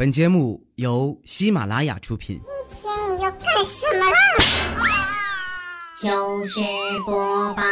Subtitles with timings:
[0.00, 2.40] 本节目由喜马拉雅出品。
[2.70, 4.16] 今天你要干什么啦？
[6.00, 6.58] 糗事
[7.04, 7.62] 播报。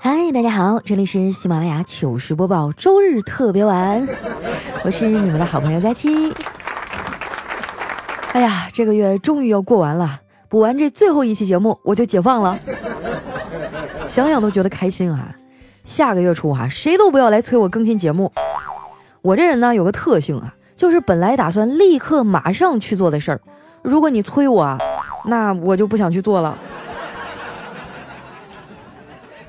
[0.00, 4.08] 嗨，大家好，这里是喜马拉雅糗事播报周日特别晚，
[4.82, 6.32] 我是你们的好朋友佳期。
[8.32, 12.58] 哎呀，这个月终于要过完了，补完这最后一期节目，我就解放了，
[14.06, 15.34] 想想都觉得开心啊！
[15.88, 18.30] 下个月初啊，谁都不要来催我更新节目。
[19.22, 23.40] 我这人呢有个特性啊，就是本来打算立刻马上去做的事儿，
[23.80, 24.78] 如果你催我啊，
[25.24, 26.58] 那我就不想去做了。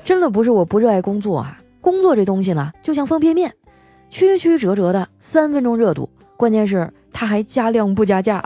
[0.02, 3.54] 真的不是我不热爱工作啊，工作这东西呢，就像方便面，
[4.08, 8.42] 曲曲折折的，三分钟热度，关键是它还加量不加价。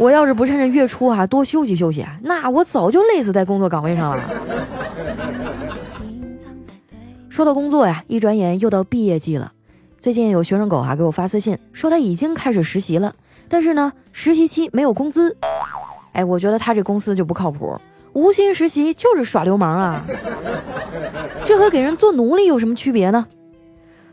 [0.00, 4.24] 我要是不趁着月初啊多休息休息，那我早就累死在工作岗位上了。
[7.28, 9.52] 说到工作呀，一转眼又到毕业季了。
[9.98, 13.14] 最近有学生狗啊给我发私信说他已经开始实习了，
[13.46, 15.36] 但是呢实习期没有工资。
[16.12, 17.78] 哎，我觉得他这公司就不靠谱，
[18.14, 20.06] 无薪实习就是耍流氓啊！
[21.44, 23.26] 这和给人做奴隶有什么区别呢？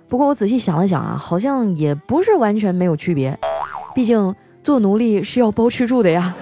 [0.09, 3.39] 不过我仔细想了想啊，好像也不是完全没有区别，
[3.95, 4.35] 毕竟。
[4.67, 6.35] 做奴隶是要包吃住的呀。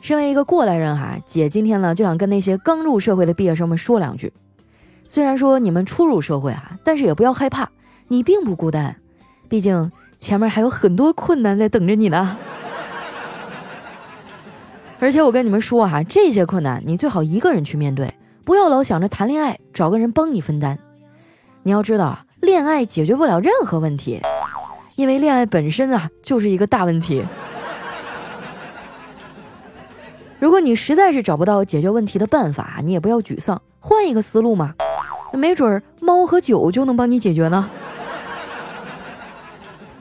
[0.00, 4.32] 身为一个过来人哈，姐今天呢就想跟那些刚入社会的毕业生们说两句。
[5.06, 7.68] 虽然说你们初入社会啊，但是也不要害怕，
[8.08, 8.96] 你并不孤单，
[9.46, 12.38] 毕竟前面还有很多困难在等着你呢。
[15.00, 18.14] 而且我跟你们说哈，这些困难你最好一个人去面对，
[18.46, 20.78] 不要老想着谈恋爱，找个人帮你分担。
[21.62, 22.24] 你要知道啊。
[22.40, 24.20] 恋爱解决不了任何问题，
[24.96, 27.22] 因为恋爱本身啊就是一个大问题。
[30.38, 34.74] 如果你实在是找不到解决问题的办法，你也不要沮丧，换一个思路嘛，
[35.34, 37.68] 没准猫和酒就能帮你解决呢。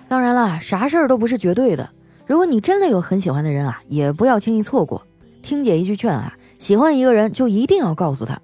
[0.08, 1.90] 当然了，啥事儿都不是绝对的。
[2.26, 5.06] 如果你真的有很喜欢的人啊，也不要轻易错过。
[5.42, 8.40] 听姐一句劝啊，喜欢一个人就一定要告诉他。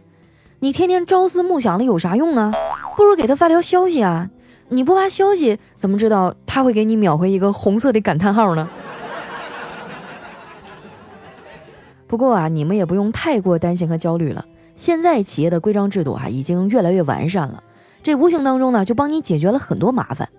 [0.59, 2.51] 你天天朝思暮想的有啥用啊？
[2.95, 4.29] 不如给他发条消息啊！
[4.69, 8.69] 你不发消息，怎么知道他会给你秒回一个红色的感叹号呢？
[12.07, 14.45] 不过啊，你们也不用太过担心和焦虑了。
[14.75, 17.61] 现在企业的规章制度啊，已经越来越完善了，
[18.01, 20.29] 这无形当中呢，就帮你解决了很多麻烦。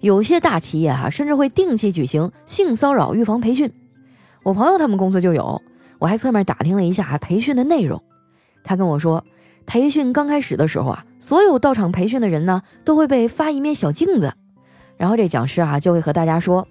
[0.00, 3.72] 有些大企业哈，甚至会定期举行性骚扰预防培训。
[4.44, 5.60] 我朋友他们公司就有，
[5.98, 8.00] 我还侧面打听了一下培训的内容，
[8.62, 9.24] 他跟我说。
[9.68, 14.32] 培训刚开始的时候啊，所有到场培训的人呢，都会被发一面小镜子，
[14.96, 16.66] 然后这讲师啊就会和大家说：“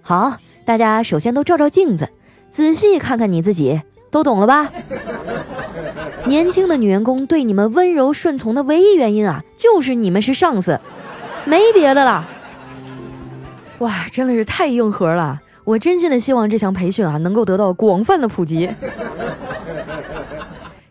[0.00, 2.08] 好，大家首先都照照镜子，
[2.50, 4.72] 仔细看看你自己，都懂了吧？
[6.26, 10.80] 年轻的女员工对你们温柔顺从的唯一原因啊，就是你们是上司，
[11.44, 12.26] 没别的了。”
[13.80, 15.42] 哇，真的是太硬核了！
[15.64, 18.70] 我真心的希望这项培训啊能够得到广泛的普及。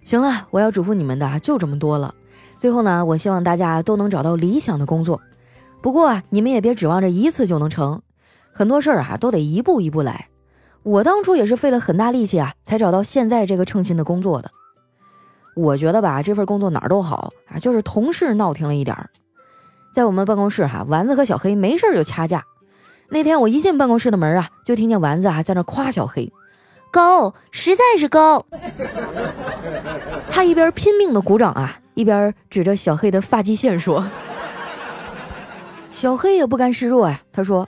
[0.09, 2.15] 行了，我要嘱咐你们的就这么多了。
[2.57, 5.21] 最后呢，我希望大家都能找到理想的工作。
[5.83, 8.01] 不过啊，你们也别指望着一次就能成，
[8.51, 10.29] 很多事儿啊都得一步一步来。
[10.81, 14.49] 我当初也是费了很大力气啊，才找到现在这个称心的工作的。
[15.55, 19.11] 我觉得吧，这份工作哪儿都好啊，就是同事闹挺了一点儿。
[19.93, 22.43] 在我们办公室哈，丸子和小黑没事就掐架。
[23.09, 26.33] 那天我一进办公室的门啊，就听见丸子啊在那夸小黑。
[26.91, 28.45] 高，实在是高。
[30.29, 34.05] 他一边拼命的鼓掌啊，一边指着小黑的发际线说
[35.91, 37.67] ：“小黑也不甘示弱呀。”他说：“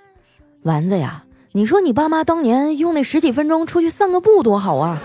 [0.64, 5.02] 丸子呀，你说你爸妈当年用那十几分钟出去散个步多好啊！”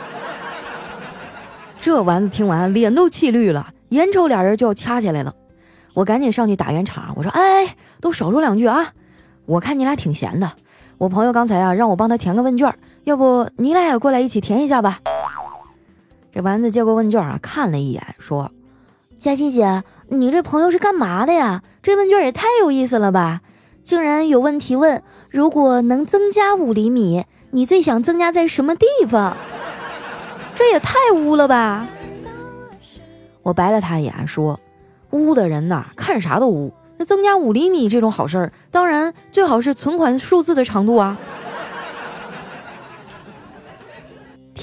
[1.80, 5.34] 这丸子听完脸都气绿了，眼瞅俩人就要掐起来了，
[5.94, 8.92] 我赶紧上去打圆场，我说：“哎，都少说两句啊！
[9.44, 10.50] 我看你俩挺闲的，
[10.98, 12.74] 我朋友刚才啊让我帮他填个问卷。”
[13.06, 14.98] 要不你俩也过来一起填一下吧。
[16.34, 18.50] 这丸子接过问卷啊，看了一眼，说
[19.16, 21.62] ：“佳琪姐，你这朋友是干嘛的呀？
[21.84, 23.42] 这问卷也太有意思了吧！
[23.84, 29.36] 竟然有问题问，如果能增加五厘米，你最想增加在什么地方？
[30.56, 31.86] 这也太污了吧！”
[33.44, 34.58] 我白了他一眼，说
[35.10, 36.74] ：“污的人呐，看啥都污。
[36.98, 41.16] 那增加五厘米这种好事儿，当然最好是存款数字的长度啊。”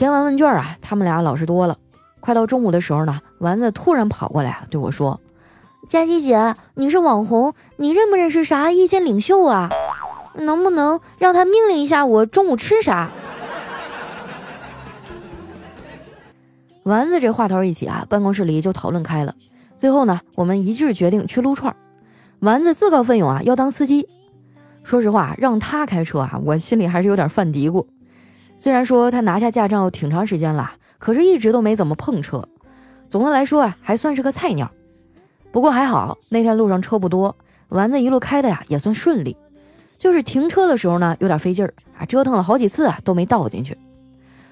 [0.04, 1.78] 填完问卷啊，他们俩老实多了。
[2.20, 5.22] 快到中午的时候呢，丸子突然跑过来，对我说
[5.88, 9.70] ：“佳琪姐，你是网红，你认不认识啥意见领袖啊？
[10.36, 13.12] 能不能让他命令一下我中午吃啥？”
[16.84, 19.34] 丸子这话头一起啊，办公室里就讨论开了。
[19.78, 21.74] 最后呢，我们一致决定去撸串。
[22.42, 24.10] 丸子自告奋勇啊，要当司机。
[24.84, 27.86] 说实话，让他开车啊，我心里还是有点犯嘀咕。
[28.64, 32.48] 虽然说他拿下驾照挺长时间了，可是一直都没怎么碰车。
[33.10, 34.72] 总的来说啊，还算是个菜鸟。
[35.52, 37.36] 不过还好，那天路上车不多，
[37.68, 39.36] 丸子一路开的呀也算顺利。
[39.98, 43.78] 就是停车的时候呢，有点费劲儿啊，折腾了好几次啊，都没倒进去。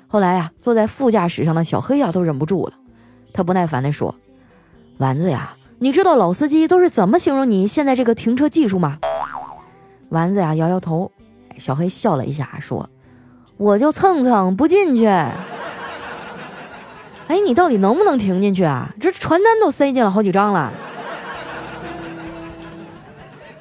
[0.09, 2.73] 后来呀，坐在副驾驶上的小黑呀都忍不住了，
[3.31, 4.13] 他不耐烦地说
[4.99, 8.97] ：“丸子呀，你知道老司机都是怎么形容你现在这个停车技术吗？”
[10.11, 11.09] 丸子呀摇摇头，
[11.57, 12.89] 小黑笑了一下说
[13.61, 15.05] ：“我就蹭蹭不进去。”
[17.27, 18.89] 哎，你到底能不能停进去啊？
[18.99, 20.73] 这传单都塞进了好几张了。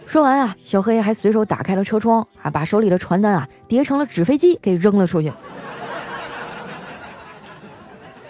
[0.06, 5.30] 说完啊，小黑还随手打开了车窗啊，把手里的传单啊叠成了纸飞机给扔了出去。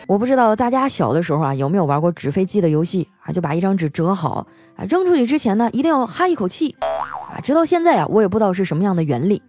[0.08, 3.32] 我不知道大家小的时候啊有没有玩过纸飞机的游戏啊？
[3.32, 4.44] 就把一张纸折好
[4.76, 7.38] 啊，扔出去之前呢，一定要哈一口气啊。
[7.44, 9.40] 直到现在啊，我也不知道是什么样的原理。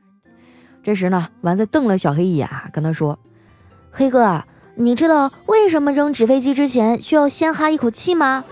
[0.84, 3.18] 这时呢，丸子瞪了小黑一眼，跟他说
[3.92, 4.44] ：“黑哥，
[4.76, 8.44] 你知道为什么扔纸飞机之前需要先哈一口气吗？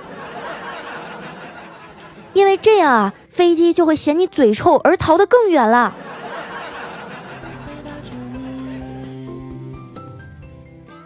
[2.33, 5.93] 因为这样啊。”飞机就会嫌你嘴臭而逃得更远了。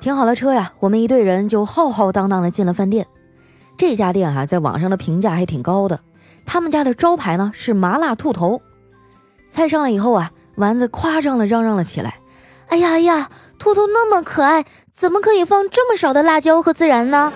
[0.02, 3.06] 停好了车呀，我们一队人就浩浩荡荡的进了饭店。
[3.78, 6.00] 这家店哈，在网上的评价还挺高的。
[6.44, 8.64] 他们家的招牌呢是麻辣兔头。
[9.52, 12.20] 菜上来以后啊，丸子夸张的嚷嚷了起来
[12.70, 17.34] ：“哎呀哎呀，兔兔那么可爱，怎么可以放这么少的辣椒和孜然呢？”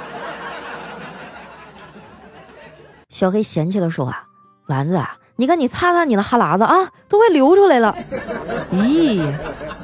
[3.09, 4.23] 小黑嫌弃的说啊。
[4.67, 5.01] 丸子，
[5.37, 7.95] 你看你擦擦你的哈喇子啊，都快流出来了。
[8.73, 9.33] 咦，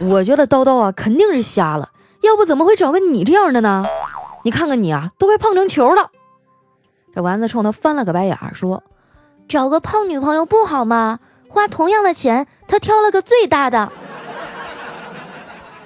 [0.02, 1.90] 我觉得叨叨啊肯定是瞎了，
[2.22, 3.86] 要不怎么会找个你这样的呢？
[4.44, 6.12] 你看看你啊，都快胖成球了。
[7.16, 8.84] 这丸子冲他翻了个白眼儿，说
[9.48, 11.20] ：“找个胖女朋友不好吗？
[11.54, 13.92] 花同样的钱，他挑了个最大的。”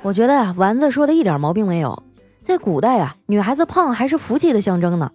[0.00, 2.04] 我觉得呀，丸子说的一点毛病没有。
[2.40, 5.10] 在古代啊，女孩子胖还是福气的象征呢。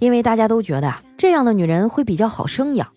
[0.00, 2.88] 因为大家都觉得啊，这样的女人会比较好生养。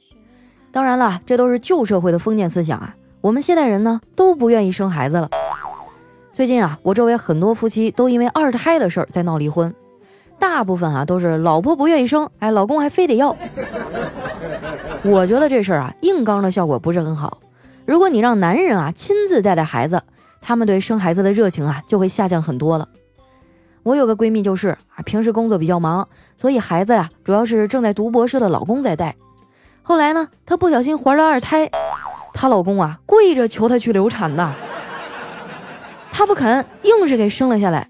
[0.71, 2.95] 当然了，这都是旧社会的封建思想啊。
[3.21, 5.29] 我们现代人呢，都不愿意生孩子了。
[6.33, 9.73] 最近啊，我周围很多夫妻都因为二胎的事儿在闹离婚，
[10.39, 13.37] 大部分啊都是老婆不愿意生，哎，老公还非得要。
[15.03, 17.39] 我觉得这事儿啊，硬刚的效果不是很好。
[17.87, 20.03] 如果你让男人啊亲自带带孩子，
[20.39, 22.87] 他们对生孩子的热情啊就会下降很多了。
[23.81, 26.07] 我有个闺蜜就是啊，平时工作比较忙，
[26.37, 29.15] 所以孩子呀主要是正在读博士的老公在带。
[29.81, 31.67] 后来呢，她不小心怀了二胎，
[32.31, 34.53] 她老公啊跪着求她去流产呐，
[36.11, 37.87] 她不肯，硬是给生了下来。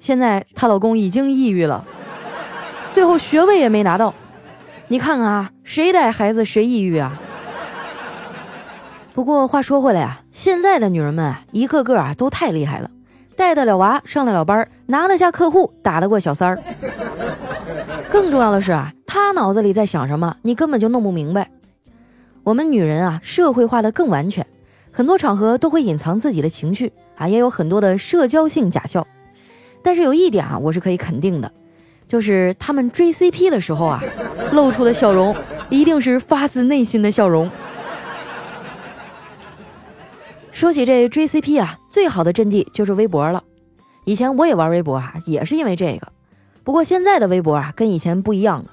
[0.00, 1.84] 现在她老公已经抑郁了，
[2.90, 4.14] 最后学位也没拿到。
[4.88, 7.18] 你看看啊，谁带孩子谁抑郁啊？
[9.14, 12.90] 不过话说回来啊，现在的女人们啊，一个个啊都太厉害了。
[13.36, 16.62] 带得了娃，上得了班，拿得下客户，打得过小三儿。
[18.10, 21.50] 更重要的是啊，他脑子里在想什么，你根本就弄不明白。
[22.44, 24.46] 我们女人啊，社会化的更完全，
[24.92, 29.06] 很多场合都会隐藏自己的情绪啊，也有很多的社交性假笑。
[29.82, 31.50] 但是有一点啊，我是可以肯定的，
[32.06, 34.02] 就是他们追 CP 的时候啊，
[34.52, 35.34] 露出的笑容
[35.70, 37.50] 一定是发自内心的笑容。
[40.52, 43.42] 说起这追 CP 啊，最好的阵地就是微博了。
[44.04, 46.12] 以前我也玩微博啊，也是因为这个。
[46.62, 48.70] 不过现在的微博啊，跟以前不一样了，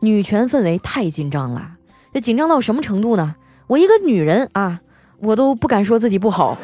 [0.00, 1.72] 女权氛围太紧张了。
[2.12, 3.34] 这紧张到什么程度呢？
[3.66, 4.80] 我一个女人啊，
[5.18, 6.56] 我都不敢说自己不好。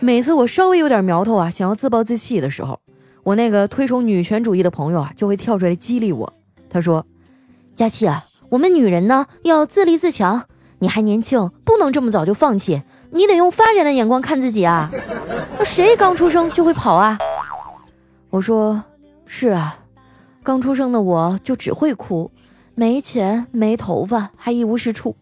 [0.00, 2.80] 每次我稍微有点苗头啊，想要自暴自弃的时候，
[3.26, 6.32] 我那个推崇女权主义的朋友啊，就会跳出来激励我。
[6.70, 7.04] 他说
[7.74, 10.44] ：“佳琪啊，我们女人呢，要自立自强。”
[10.78, 14.92] 你还年轻，不能这么早就放弃，你得用发展的眼光看自己啊！
[15.58, 17.18] 那谁刚出生就会跑啊？
[18.30, 18.84] 我说
[19.24, 19.76] 是啊，
[20.44, 22.30] 刚出生的我就只会哭，
[22.76, 25.16] 没钱没头发还一无是处。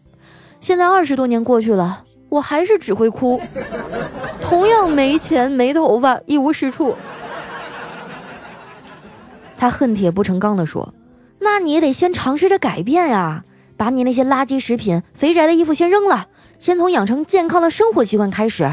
[0.59, 3.41] 现在二十多年过去了，我还是只会哭，
[4.41, 6.93] 同样没钱没头发一无是处。
[9.65, 10.93] 他恨铁不成钢地说
[11.41, 13.43] ：“那你也得先尝试着改变呀。”
[13.75, 16.27] 把你那些垃圾食品、肥宅的衣服先扔了，
[16.59, 18.71] 先从养成健康的生活习惯开始。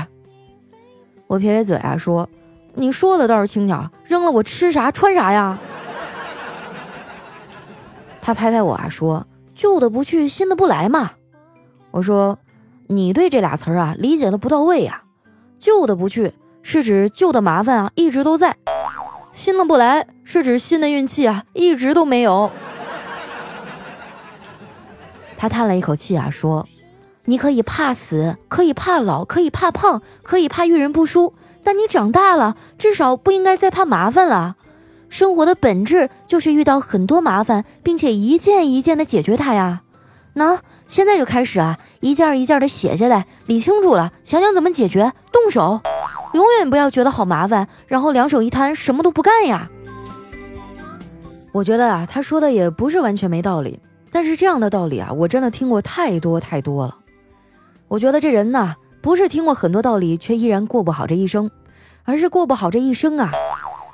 [1.28, 2.28] 我撇撇嘴啊，说
[2.76, 5.58] ：“你说的倒是轻巧，扔了我吃啥穿啥呀？”
[8.20, 11.12] 他拍拍我啊，说：“旧的不去，新的不来嘛。”
[11.90, 12.38] 我说
[12.86, 15.04] ：“你对这俩词儿啊理解的不到位呀。
[15.58, 18.52] 旧的不去是指旧的麻烦啊一直都在；
[19.32, 22.50] 新的不来，是指新的运气啊一直都没有。
[25.36, 26.68] 他叹了一口气啊，说
[27.24, 31.32] ：“你可以怕死，可以怕老，可以怕胖，可以怕遇人不淑，
[31.64, 34.56] 但你长大了，至少不应该再怕麻烦了。
[35.08, 39.82] 生活的本质就是遇到很多麻烦，并且一件一件的解决它呀。
[40.34, 45.80] 那现在就开始啊，一件一件的写下来，理清楚了，想想怎么解决，动手。
[46.32, 49.68] 永远不要觉得好麻烦，然后两手一摊，什么都不干呀。
[51.52, 53.78] 我觉得啊，他说的也不是完全没道理。”
[54.14, 56.98] 但是这样的道理啊，我真的听过太多太多了。
[57.88, 61.50] 我觉得这人呐，不是听过很多道理却依然过不好这一生，
[62.04, 63.32] 而是过不好这一生啊。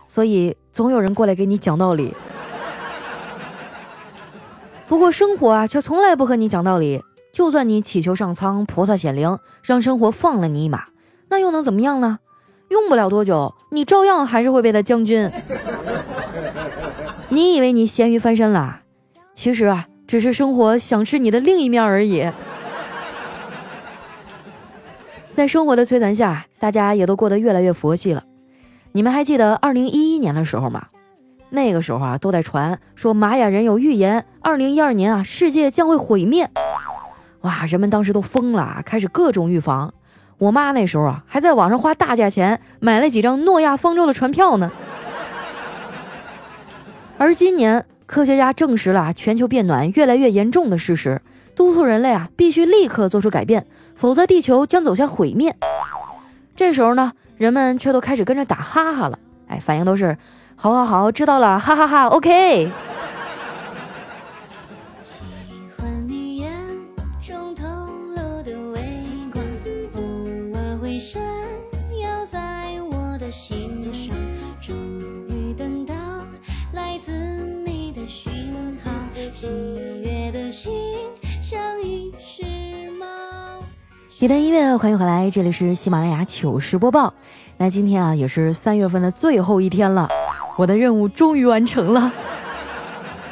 [0.08, 2.14] 所以总有人过来给你讲道理。
[4.88, 7.00] 不过生活啊，却从来不和你讲道理。
[7.32, 10.86] 就算你祈求上苍、菩萨显灵，让生活放了你一马，
[11.28, 12.18] 那又能怎么样呢？
[12.68, 15.30] 用不了多久，你照样还是会被他将军。
[17.30, 18.80] 你以为你咸鱼翻身了？
[19.34, 19.86] 其实啊。
[20.08, 22.26] 只是生活想吃你的另一面而已。
[25.34, 28.24] 在生活的摧残下，大家也都过得越来越佛系了。
[28.92, 30.86] 你们还记得二零一一年的时候吗？
[31.50, 36.48] 那个时候啊，都在传说玛雅人有预言，二零一二年啊，世界将会毁灭。
[37.42, 39.92] 哇，人们当时都疯了，开始各种预防。
[40.38, 44.70] 我妈那时候啊，还在网上花大价钱买了几张诺亚方舟的船票呢。
[47.18, 47.84] 而今年。
[48.08, 51.20] 科学家证实了全球变暖越来越严重的事实，
[51.54, 55.54] 督促人类啊必须立刻做出改变，否则地球将走向毁灭。
[56.56, 59.18] 这时候呢，人们却都开始跟着打哈哈了，
[59.48, 60.16] 哎，反应都是，
[60.56, 62.70] 好好好，知道了，哈哈哈，OK。
[84.20, 87.14] 一段音乐，欢迎回来，这里是喜马拉雅糗事播报。
[87.56, 90.08] 那今天啊，也是三月份的最后一天了，
[90.56, 92.12] 我的任务终于完成了。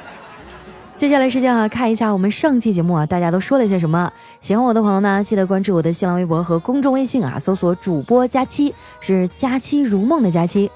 [0.95, 4.13] 接下来时间啊，看一下我们上期节目啊，大家都说了些什么。
[4.41, 10.71] 喜欢我的朋友呢，记得关注我的新浪微博和公众微信啊，搜索主播佳期，是佳期如梦的佳期。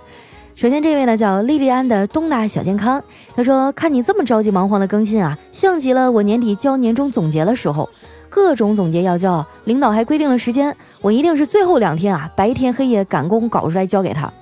[0.57, 3.00] 首先这位呢叫莉莉安的东大小健康，
[3.37, 7.88] 他说看你这么着急忙慌的更新啊，像极了我年底交年终总结的时候。
[8.30, 14.32] 各种总结要交，领导还规定了时间，我一定是最后两天啊，白天黑夜赶工搞出来交给他。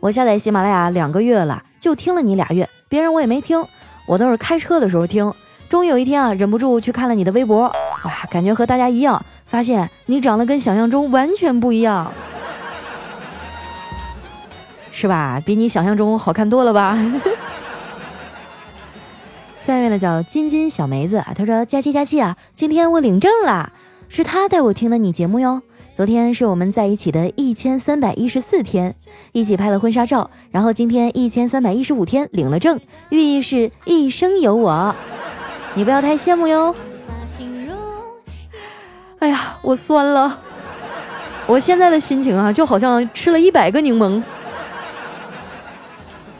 [0.00, 3.64] 我下载喜马拉雅两个月了，就听了你俩月，别人我也没听，
[4.06, 5.32] 我都是开车的时候听。
[5.68, 7.62] 终于有一天啊，忍不住去看了你的微博，
[8.04, 12.10] 哇，感觉和大家一样，发现你长得跟想象中完全不一样，
[14.90, 15.40] 是吧？
[15.44, 16.98] 比你想象中好看多了吧？
[19.68, 23.70] 下一位呢叫金金小梅子啊，她说：“佳期佳期啊，今天我领证了，
[24.08, 25.60] 是他带我听的你节目哟。
[25.92, 28.94] 昨天是我们在一起的一千三百一十四天，
[29.32, 34.96] 一起拍了婚纱照，然后今天一千三百一十五天领了证，寓意是一生有我，
[35.74, 36.74] 你不要太羡慕哟。
[39.18, 40.38] 哎呀，我酸了，
[41.46, 44.22] 我现在的心情啊，就好像吃了一百个柠檬。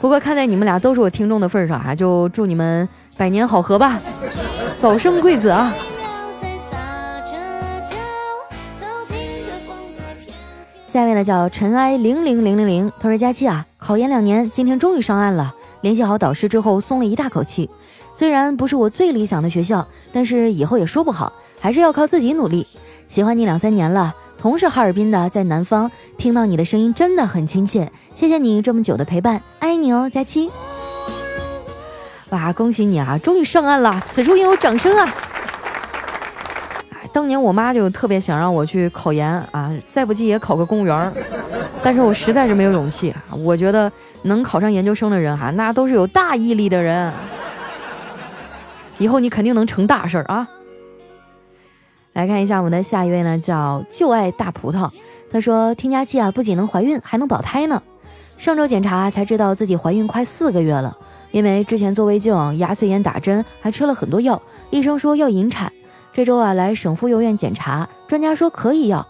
[0.00, 4.00] 不过看在你们俩都是我听众的份上啊，就祝你们。”百年好合吧，
[4.76, 5.74] 早生贵子啊！
[10.86, 15.52] 下面呢叫尘埃零零零零零，他说：“佳期啊，考研两年，今天终于上岸了。
[15.80, 17.68] 联系好导师之后，松了一大口气。
[18.14, 22.66] 虽然不是我最理想的学校，但是以后也说不好，还是要靠自己努力。
[23.08, 27.90] 喜欢你两三年了，同是哈尔滨的，在南方听到你的声音真的很亲切。
[28.14, 30.48] 谢谢你这么久的陪伴，爱你哦，佳期。”
[32.30, 33.98] 哇，恭喜你啊，终于上岸了！
[34.10, 35.14] 此处应有掌声啊！
[37.10, 41.12] 当年我妈就特别想让我去考研啊，再不济也考个公务员，
[41.82, 43.14] 但是我实在是没有勇气。
[43.42, 43.90] 我觉得
[44.22, 47.10] 能考上研究生的人哈，那都是有大毅力的人。
[48.98, 50.46] 以后你肯定能成大事儿啊！
[52.12, 54.90] 来看一下我们的下一位呢，叫就爱大葡萄。
[55.32, 57.82] 他说，添加剂啊，不仅能怀孕，还能保胎呢。
[58.36, 60.96] 上周检查才知道自己怀孕快四个月了。
[61.30, 65.72] 因为之前做胃镜、牙髓炎打针，还吃了很多药，医生说要引产。
[66.12, 69.06] 这周啊来省妇幼院检查，专家说可以要。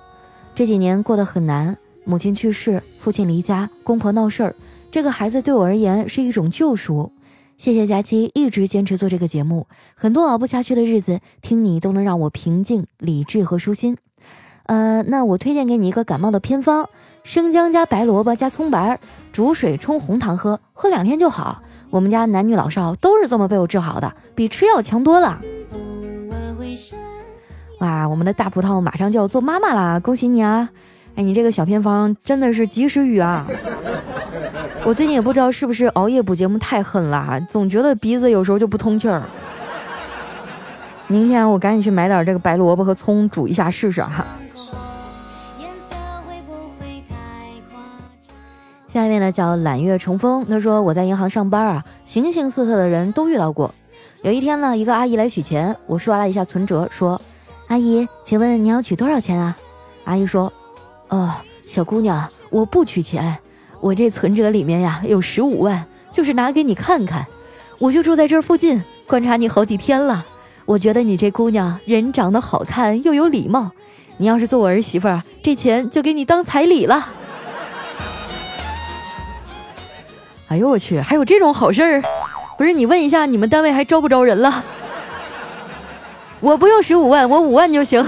[0.55, 4.55] 这几年过得很难，母亲去世，父亲离家，公婆闹事儿。
[4.91, 7.13] 这个孩子对我而言是一种救赎。
[7.57, 13.97] 谢谢佳期一直坚持做这个节目，很多熬不下去的日子，听你都能让我平静、理智和舒心。
[14.67, 16.89] 呃，那我推荐给你一个感冒的偏方：
[17.25, 19.01] 生姜加白萝卜加葱白，
[19.33, 21.63] 煮水冲红糖喝，喝两天就好。
[21.91, 25.41] 我们家男女老少都是这么被我治好的，比吃药强多了。
[27.81, 30.69] 哇，我们的大葡萄马上就要做妈妈啦，恭喜你啊！
[31.15, 33.47] 哎，你这个小偏方真的是及时雨啊！
[34.85, 39.23] 我最近也不知道是不是熬夜补节目太狠了，总觉得鼻子有时候就不通气儿。
[41.07, 44.27] 明天我赶紧去买点这个白萝卜和葱煮一下试试哈。
[48.89, 53.75] 下面呢叫揽月成风，他说我在银行上班啊，形形色色的人都遇到过。
[54.23, 57.21] 有一天呢，一个阿姨来取钱，我刷了一下存折，说
[57.69, 59.57] ：“阿姨，请问你要取多少钱啊？”
[60.05, 60.53] 阿姨说。
[61.09, 61.33] 哦，
[61.67, 63.39] 小姑娘，我不取钱，
[63.81, 67.27] 我这存折里面呀有十五万，就是拿给你看看。
[67.79, 70.25] 我就住在这附近，观察你好几天了，
[70.65, 73.71] 我觉得你这姑娘人长得好看又有礼貌，
[74.17, 77.09] 你要是做我儿媳妇儿，这钱就给你当彩礼了。
[80.49, 82.03] 哎呦我去，还有这种好事儿？
[82.57, 84.65] 不是你问一下，你们单位还招不招人了？
[86.41, 88.05] 我不用十五万，我五万就行。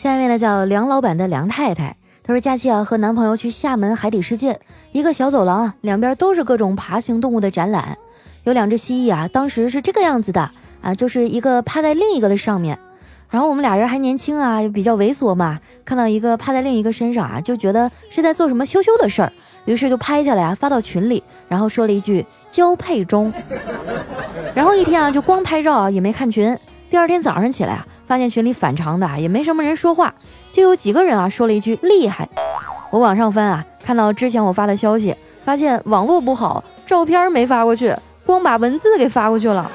[0.00, 4.58] 下面呢叫梁老板的梁太太，她说假期啊和男朋友去厦门海底世界，
[4.92, 7.98] 一个小走廊啊，两边都是各种爬行动物的展览，
[8.44, 10.50] 有两只蜥蜴啊，当时是这个样子的
[10.80, 12.78] 啊，就是一个趴在另一个的上面，
[13.32, 19.32] 然后我们俩人还年轻啊，也比较猥琐嘛，看到一个趴在另一个身上啊，就觉得是在做什么羞羞的事儿，
[19.64, 23.32] 于是就拍下来啊发到群里，然后说了一句交配中，
[24.54, 26.56] 然后一天啊就光拍照啊也没看群，
[26.90, 27.86] 第二天早上起来啊。
[28.04, 30.12] 发现群里反常的，也没什么人说话，
[30.50, 32.28] 就有几个人啊说了一句厉害。
[32.90, 37.96] 我往上翻啊，看到之前我发的消息，发现网络不好，照片没发过去，
[38.26, 39.70] 光把文字给发过去了。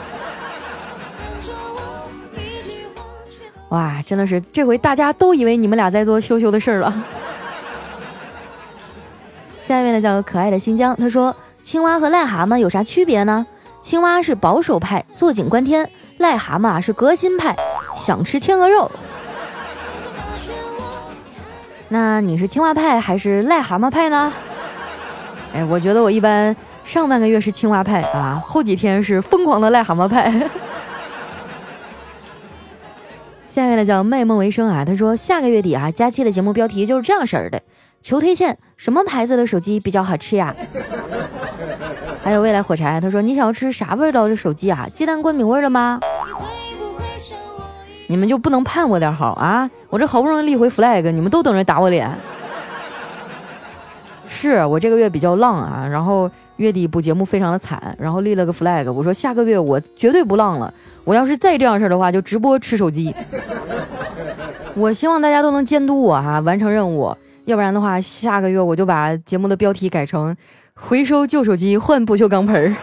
[3.69, 7.03] 哇，真的是这回大家都以为你们俩在做羞羞的事儿了。
[9.67, 13.45] 下面呢叫个可爱的新疆，他说青蛙和癞蛤蟆有啥区别呢？
[13.81, 15.85] 青蛙是保守派，坐井观天；
[16.19, 17.55] 癞蛤蟆是革新派。
[17.95, 18.89] 想吃天鹅肉，
[21.89, 24.31] 那你是青蛙派还是癞蛤蟆派呢？
[25.53, 30.31] 哎，我觉得我一般上半个月是青蛙派啊，后几天是疯狂的癞蛤蟆派。
[33.57, 37.59] 下面呢叫卖梦为生啊，他说下个月底啊，佳期的节目标题就是这样式儿的，
[38.01, 40.55] 求推荐什么牌子的手机比较好吃呀？
[42.23, 44.87] 还有未来火柴，他说你想要吃啥味道的手机啊？
[44.93, 45.99] 鸡蛋灌饼味的吗？
[48.05, 49.67] 你们就不能盼我点好啊！
[49.89, 52.07] 我这好不容易立回 flag，你们都等着打我脸。
[54.37, 60.71] 是我这个月比较浪啊，然后月底补节目非常的惨，然后立了个 flag，我说下个月我绝对不浪了。
[61.03, 63.15] 我要是再这样式的话，就直播吃手机。
[64.75, 70.37] 我希望大家都能监督我哈，完成任务，要不然的话，下个月我就把节目的标题改成
[70.75, 72.75] “回收旧手机换不锈钢盆儿”。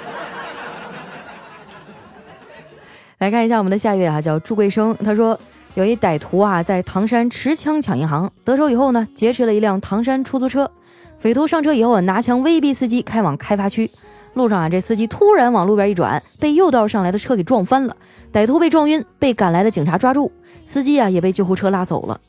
[3.18, 4.96] 来看一下我们的下一位啊，叫朱贵生。
[5.04, 5.38] 他说，
[5.74, 10.68] 有一歹徒啊，在唐山持枪抢银行，得手以后呢，劫持了一辆唐山出租车。
[11.24, 13.90] 匪徒上车以后啊，拿枪威逼司机开往开发区。
[14.34, 17.96] 路上啊，这司机突然往路边一转，被右道上来的车给撞翻了。
[18.30, 20.30] 歹徒被撞晕，被赶来的警察抓住。
[20.66, 22.20] 司机啊，也被救护车拉走了。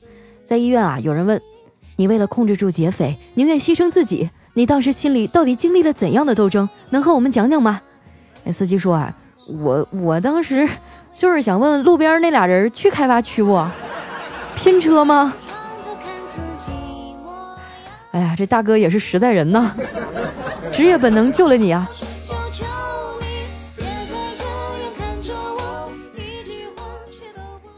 [0.45, 1.41] 在医院啊，有人问
[1.97, 6.69] 你，为了控制住劫匪，宁愿牺牲自己，你当时心里到底经历了怎样的斗争？
[6.91, 7.81] 能和我们讲讲吗？
[8.45, 9.13] 那司机说啊。
[9.61, 10.69] 我我当时
[11.13, 13.61] 就是想问路边那俩人去开发区不？
[14.55, 15.33] 拼车吗？
[18.15, 19.75] 哎呀，这大哥也是实在人呐，
[20.71, 21.85] 职业本能救了你啊！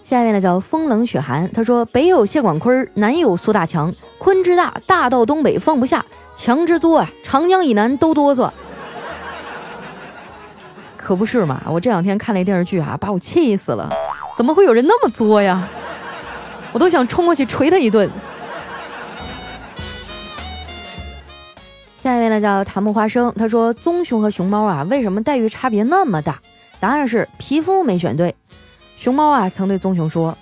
[0.03, 6.01] 下面呢叫风冷雪寒，他说北有谢广坤，南有苏大强，坤之大，大到东北放不下；
[6.35, 8.47] 强之作啊，长江以南都哆嗦。
[10.95, 11.63] 可不是嘛！
[11.65, 13.91] 我这两天看那电视剧啊，把我气死了。
[14.37, 15.67] 怎么会有人那么作呀？
[16.71, 18.07] 我都想冲过去捶他一顿。
[22.37, 26.39] 呢叫檀木花生，他说棕熊和熊猫啊，为什么待遇差别那么大？
[26.79, 28.35] 答案是皮肤没选对。
[28.97, 30.37] 熊猫啊曾对棕熊说：“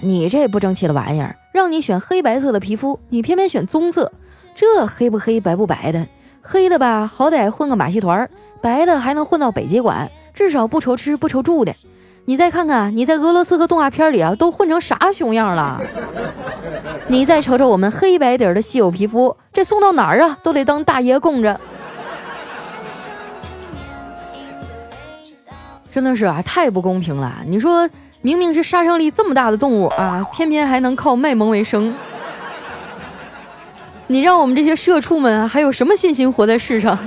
[0.00, 4.12] 你这不争气的玩意儿，让你选黑白色的皮肤，你偏偏选棕色，
[4.54, 6.06] 这黑不黑白不白的，
[6.40, 8.28] 黑的吧好歹混个马戏团。”
[8.62, 11.74] 白的还能混到北极馆，至少不愁吃不愁住的。
[12.26, 15.80] 你再看看你在俄罗斯和动画片里啊，都混成啥熊样了？
[17.08, 21.60] 你再瞅瞅我们黑白底儿的稀有皮肤，这送到哪儿啊，都得当大爷供着。
[25.92, 27.32] 真的是啊，太不公平了！
[27.46, 27.88] 你说
[28.22, 31.94] 明明是杀伤力这么大的动物啊，偏偏还能靠卖萌为生。
[34.06, 36.98] 你让我们这些社畜们还有什么信心活在世上？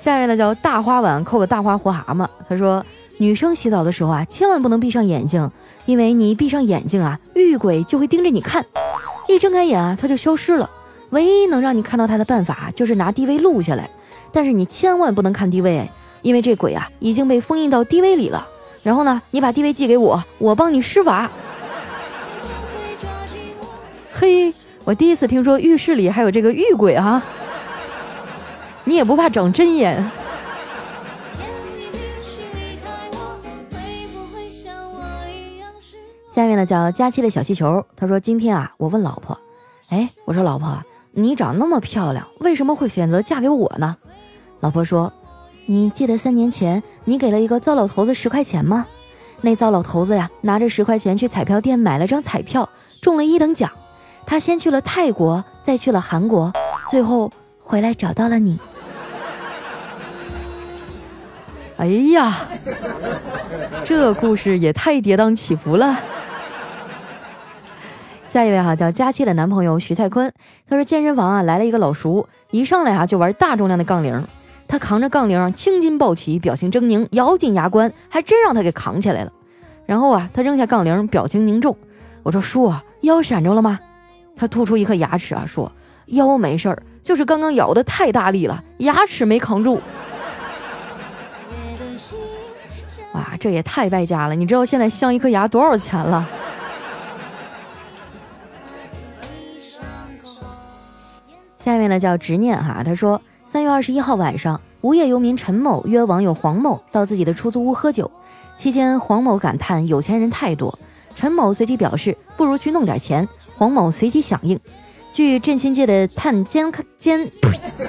[0.00, 2.84] 下一位呢叫大花碗扣个大花活蛤蟆，他说
[3.18, 5.50] 女生洗澡的时候啊，千万不能闭上眼睛，
[5.86, 8.64] 因为你一闭上眼睛啊，玉鬼就会盯着你看，
[9.26, 10.70] 一睁开眼啊，他就消失了。
[11.10, 13.90] 唯一能让你看到他的办法就是拿 DV 录下来，
[14.30, 15.88] 但是你千万不能看 DV，
[16.22, 18.46] 因为这鬼啊已经被封印到 DV 里了。
[18.84, 21.28] 然后呢，你把 DV 寄给我，我帮你施法。
[24.12, 27.22] 嘿，我第一次听说浴室里还有这个玉鬼啊！
[28.88, 30.02] 你也不怕长针眼？
[36.32, 39.38] 下面呢叫佳期的小气球，他说：“今天啊，我问老婆，
[39.90, 43.98] 哎，我说老婆，你长那么漂亮，为什么会选择嫁给我呢？”
[44.60, 45.12] 老婆说
[45.68, 48.86] ：“你记得三年前你给了一个糟老头子十块钱吗？
[49.42, 52.66] 那糟老头子呀，拿着十块钱去彩票店买了张彩票，
[53.02, 53.70] 中了一等奖。”
[54.24, 56.50] 他先去了泰国，再去了韩国，
[56.90, 58.58] 最后回来找到了你。
[61.78, 62.48] 哎呀，
[63.84, 65.96] 这故事也太跌宕起伏了。
[68.26, 70.32] 下一位哈叫佳期的男朋友徐蔡坤，
[70.68, 74.26] 他说健身房啊来了一个老叔，一上来啊就玩大重量的杠铃，
[74.66, 79.32] 他扛着杠铃青筋暴起，表情狰狞，咬紧牙关，还真让他给扛起来了。
[79.86, 81.76] 然后啊他扔下杠铃，表情凝重，
[82.24, 83.78] 我说叔啊腰闪着了吗？
[84.36, 85.70] 他吐出一颗牙齿啊，说
[86.06, 89.80] ：“腰没事儿，就是刚刚咬的太大力了，牙齿没扛住。”
[93.18, 94.36] 哇，这也太败家了！
[94.36, 96.24] 你知道现在镶一颗牙多少钱了？
[101.58, 108.08] 下面呢叫执念哈，他说：三月二十一号晚上，无业游民陈某约网友黄某到自己的出租屋喝酒，
[108.56, 110.78] 期间黄某感叹有钱人太多，
[111.16, 113.28] 陈某随即表示不如去弄点钱。
[113.56, 114.60] 黄某随即响应。
[115.12, 117.28] 据振兴界的探监监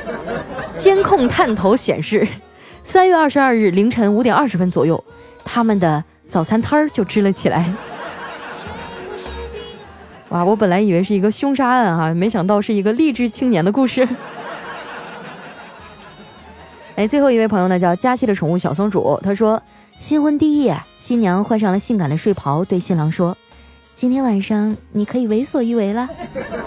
[0.75, 2.27] 监控探头显示，
[2.83, 5.03] 三月二十二日凌晨五点二十分左右，
[5.43, 7.71] 他们的早餐摊儿就支了起来。
[10.29, 14.07] 哇，我本来以为是一个凶杀案哈，没想到是一个励志青年的故事。
[16.95, 19.61] 哎，最后一位朋友呢，叫佳期的宠物小松鼠，他说：
[19.97, 23.37] 新婚第一夜，新娘换上了性感的睡袍，对新郎说。
[23.95, 26.09] 今天晚上你可以为所欲为了。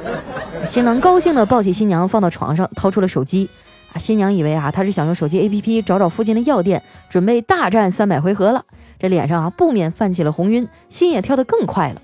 [0.67, 3.49] 新郎高兴的抱起新娘放到床上，掏出了手机。
[3.93, 8.65] 啊，新娘以为啊他是想用手机 APP 找找附近的药店，准备大战三百回合了。
[8.99, 12.01] 这脸上啊不免泛起了红晕，心也跳得更快了。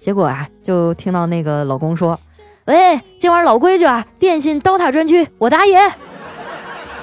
[0.00, 2.20] 结果啊就听到那个老公说
[2.66, 5.92] ：“喂，今晚老规矩啊，电信刀塔专区，我打野。”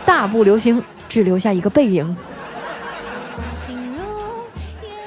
[0.06, 2.16] 大步流星，只留下一个背影。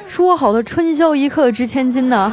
[0.06, 2.32] 说好的春宵一刻值千金呢？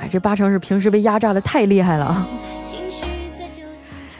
[0.00, 2.26] 哎，这八成是平时被压榨的太厉害了。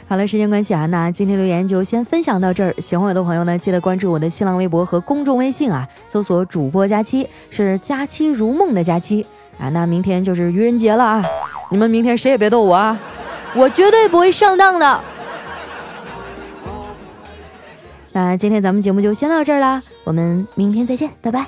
[0.09, 2.73] 好了，时间关系啊，那今天留言就先分享到这儿。
[2.79, 9.25] 喜欢我的朋友呢，记得关注我的新浪微博和公众微信啊，搜索主播佳期，是佳期如梦的佳期
[9.59, 9.67] 啊。
[9.69, 11.25] 那明天就是愚人节了啊，
[11.69, 12.97] 你们明天谁也别逗我啊，
[13.53, 15.01] 我绝对不会上当的。
[18.13, 21.45] 那今天咱们节目就先到这儿啦，我们明天再见，拜拜。